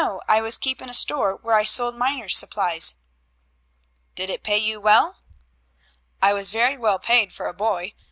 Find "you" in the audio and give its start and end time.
4.57-4.81